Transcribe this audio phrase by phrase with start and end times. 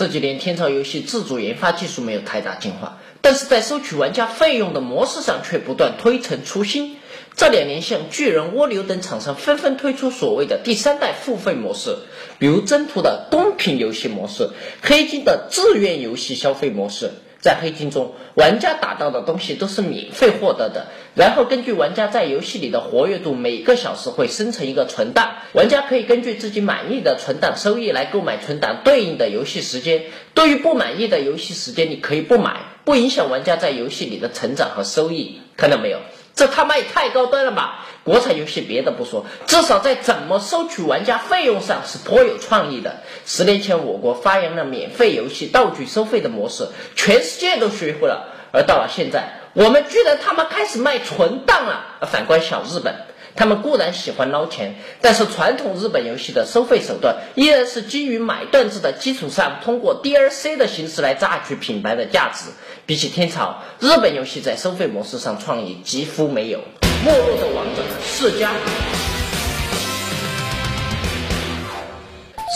[0.00, 6.96] 这几年天朝游戏自主研发技术没有太大进化，但是在收取玩家费用的模式上却不断推陈出新。
[7.36, 11.98] 这两年，像巨人、蜗牛等厂商纷纷推出所谓的第三代付费模式，
[12.38, 14.48] 比如征途的公平游戏模式、
[14.80, 17.10] 黑金的自愿游戏消费模式。
[17.40, 30.04] 在黑金中，玩家打到的东西都是免费获得的，然后根据玩家在游戏里的活跃度，每个小时会生成一个存档，玩家可以根据自己满意的存档收益来购买存档对应的游戏时间。
[30.34, 35.40] 对于不满意的游戏时间，你可以不买，不影响玩家在游戏里的成长和收益。
[35.56, 35.98] 看到没有？
[36.34, 37.86] 这他妈也太高端了吧！
[38.02, 43.00] 国产游戏别的不说，至少在怎么收取玩家费用上是颇有创意的。
[43.26, 48.32] 十年前我国发扬了免费游戏道具收费的模式，全世界都学会了。
[48.52, 51.98] 而到了现在，我们居然他妈开始卖存档了。
[52.10, 52.94] 反观小日本。
[53.36, 62.50] 他们固然喜欢捞钱，但是传统日本游戏的收费手段依然是基于买断制的基础上，通过 DLC 的形式来榨取品牌的价值。
[62.86, 66.60] 比起天朝，日本游戏在收费模式上创意几乎没有。
[67.04, 68.50] 没落的王者世家。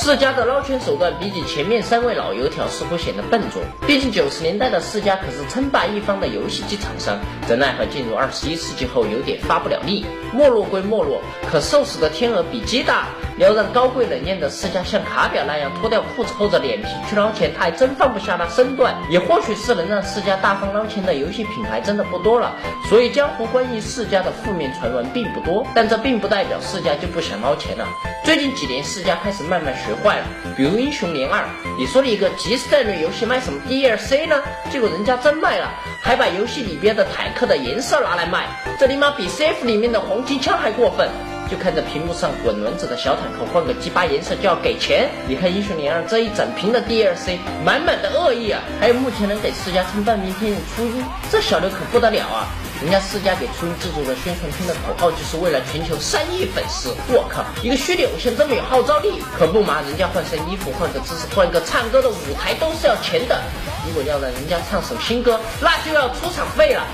[0.04, 3.62] 世嘉的捞钱手段比起前面三位老油条似乎显得笨拙。
[3.86, 10.04] 毕竟九十年代的世嘉可是称霸一方的游戏机厂商，怎奈何进入二十一世纪后有点发不了力。
[10.30, 13.06] 没落归没落，可瘦死的天鹅比鸡大。
[13.38, 18.94] 要让高贵冷艳的世嘉像卡表那样脱掉裤子厚着脸皮去捞钱，他还真放不下那身段。
[19.08, 22.54] 也或许是能让世嘉大方捞钱的游戏品牌真的不多了，
[22.90, 25.66] 所以江湖关于世嘉的负面传闻并不多。
[25.74, 27.88] 但这并不代表世嘉就不想捞钱了。
[28.24, 31.42] 最近几年，世嘉开始慢慢学坏了，比如《英雄联二》，
[31.76, 34.42] 你说一个即时战略游戏卖什么 DLC 呢？
[34.72, 38.48] 结果人家真卖了，还把游戏里边的坦克的颜色拿来卖，
[38.80, 41.06] 这尼玛比 CF 里面的黄金枪还过分。
[41.50, 48.62] 就看着屏幕上滚轮子的小坦克换个鸡巴颜色就要给钱，你看英雄联二这一整屏的 DLC，满满的恶意啊！
[48.80, 52.48] 还有目前能给世嘉撑半边天的初音，这小刘可不得了啊！
[52.82, 59.80] 人家世嘉给初音制作的宣传片的口号就是为了全球三亿粉丝，我靠，一个虚拟偶像这么有号召力，可不嘛？
[59.82, 63.40] 人家换身衣服、换个姿势、换个唱歌的舞台都是要钱的，
[63.86, 66.84] 如果要让人家唱首新歌，那就要出场费了。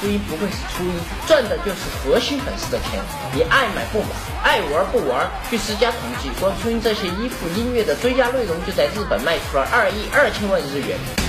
[0.00, 0.92] 初一不愧是初一，
[1.26, 3.00] 赚的就是核心粉丝的钱。
[3.32, 4.08] 你爱买不买，
[4.42, 5.30] 爱玩不玩。
[5.48, 11.27] 据世嘉统计，光初音这些衣服、音乐的追加内容就在日本卖出了二亿二千万日元。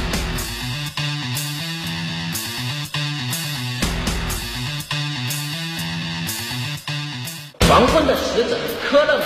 [7.80, 8.58] 黄昏的使者
[8.90, 9.26] 科乐美，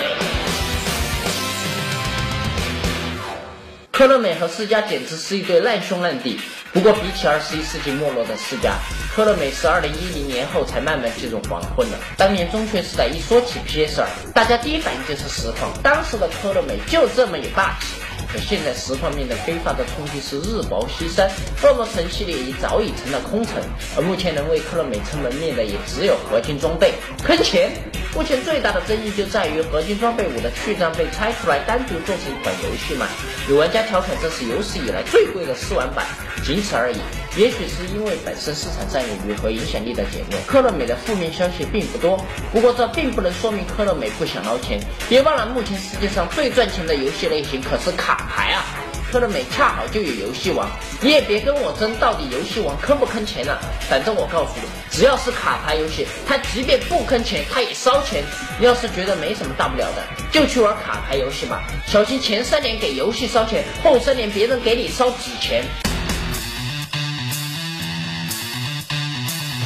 [3.90, 6.38] 科乐美和世家简直是一对烂兄烂弟。
[6.72, 8.74] 不过，比起二十一世纪没落的世家，
[9.12, 11.98] 科乐美是二零一零年后才慢慢进入黄昏的。
[12.16, 18.03] 当年中学时代一说起 PSR，，大家第一反应就是实况，当时的科乐美就这么有霸气。
[18.34, 21.30] 可现在实况面对非法的冲击是日薄西山，
[21.62, 23.54] 恶魔城系列已早已成了空城，
[23.96, 27.70] 而目前能为克洛美撑门面的也只有合金装备，坑钱。
[28.12, 33.06] 目前最大的争议就在于合金装备五的序章被拆出来单独做成一款游戏嘛，
[33.48, 36.04] 有玩家调侃这是有史以来最贵的试玩版，
[36.44, 36.96] 仅此而已。
[37.36, 42.24] 也许是因为本身市场占有率和影响力的减弱，科乐美的负面消息并不多。
[42.52, 44.78] 不过这并不能说明科乐美不想捞钱，
[45.08, 48.62] 别忘了目前世界上最赚钱的游戏类型可是卡牌啊。
[49.10, 50.68] 科乐美恰好就有游戏王，
[51.00, 53.60] 你也别跟我争到底游戏王坑不坑钱了。
[53.88, 58.24] 反正我告诉你，只要是卡牌游戏，它即便不坑钱，它也烧钱。
[58.58, 61.62] 你要是觉得没什么大不了的，就去玩卡牌游戏吧。
[61.86, 65.64] 小心前三年给游戏烧钱，后三年别人给你烧纸钱。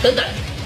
[0.00, 0.25] 等等，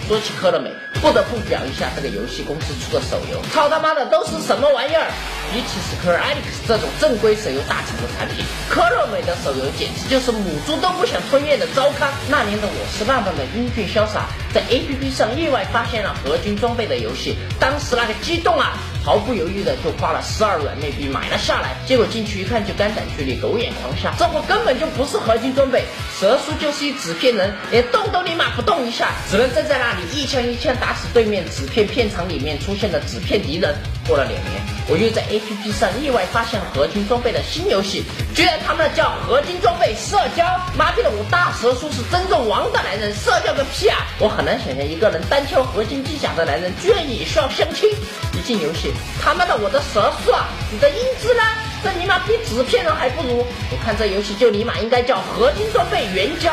[0.08, 0.70] 说起科乐美，
[1.00, 5.10] 不得不表一下这个游戏公司出的手游，操他妈的都是什么玩意儿？
[5.52, 12.08] 比起 Square Enix 这种正规手游大厂的产品，科乐美的手游简直就是母猪都不想吞咽的糟糠。
[12.30, 18.72] 那年的我是那么的英俊潇洒，在 APP 上意外发现了合金装备的游戏，当时那个激动啊！
[19.04, 25.84] 毫不犹豫的就花了十二软妹币买了下来，结果进去一看就肝胆俱裂，狗眼狂瞎，这货根本就不是合金装备，
[26.20, 33.74] 蛇叔就是一纸片人，连动都立马不动一下，只能站在那里一枪一枪打死对面纸片片场里面出现的纸片敌人。
[34.06, 34.62] 过了两年，
[34.92, 38.04] 我又在 APP 上意外发现合金装备的新游戏，
[38.34, 40.44] 居然他们叫合金装备社交，
[40.76, 44.04] 妈逼的我大蛇叔是真正王的男人，社交个屁啊！
[44.18, 47.88] 我很难想象一个能单挑合金机甲的男人，居然也需要相亲。
[48.34, 48.92] 一进游戏。
[49.18, 50.44] 他妈的，我的蛇叔啊！
[50.70, 51.40] 你的英姿呢？
[51.82, 53.46] 这尼玛比纸片人还不如！
[53.70, 56.52] 我看这游戏就尼玛应该叫合金装备援交。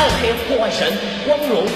[0.00, 1.66] 暗黑破坏神光荣。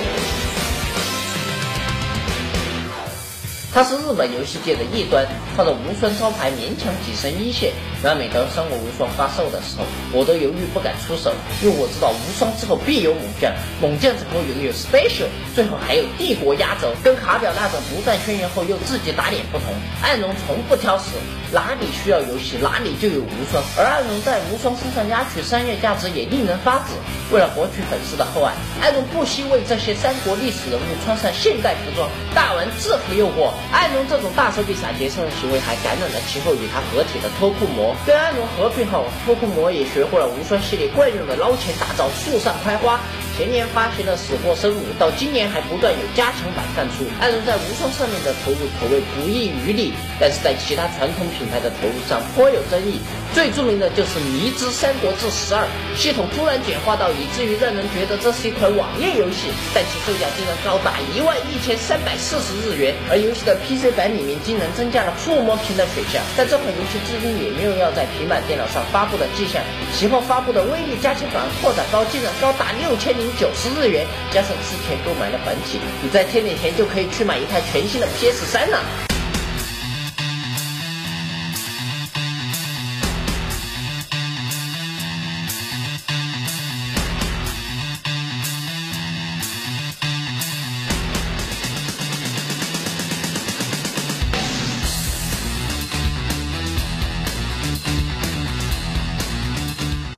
[3.74, 7.74] 它是日本游戏界的异端，靠着无双招牌勉强跻身一线。
[8.02, 16.94] 然而每当三国无双发售的时候，我都犹豫不敢出手，因为我知道无双之后必有猛将，猛将之后拥有 special，最后还有帝国压轴。
[17.04, 19.68] 跟卡表那种不断宣言后又自己打脸不同，
[20.00, 21.12] 暗龙从不挑食，
[21.54, 26.98] 哪里需要游戏哪里就有无双，而艾龙在无双身上压取商业价值也令人发指。
[27.30, 28.52] 为了博取粉丝的厚爱，
[28.82, 33.54] 艾龙不惜为这些三国历史人物穿上现代服装，大玩制服诱惑。
[33.72, 37.94] 艾龙这种大手笔闪节奏的行为，还感染了其后与他合体的脱裤魔。
[38.04, 42.98] 跟艾龙合并后，脱裤魔也学会了无双系列惯用的捞钱大招，树上开花。
[43.36, 47.04] 前年发行的死祸生五，到今年还不断有加强版放出。
[47.20, 53.00] 暗龙在无双上面的投入可谓不遗余力，但是在其他传统品牌的投入上颇有争议。
[53.34, 55.66] 最著名的就是《迷之三国志十二》，
[55.98, 62.94] 系统突然简化到以至于让人觉得这是一款网页游戏，但其售价竟然高达一万一千三百四十日元。
[63.10, 69.58] 而游戏的 PC 版里面竟然增加了触摸屏的选项，但这款游戏至今也没有要在平板电脑上发布的迹象。
[69.90, 79.13] 其后发布的威力加强版扩展包竟然高达六千零九十日元，加上之前购买的本体，你再添点钱就可以去买一台全新的 PS 三了。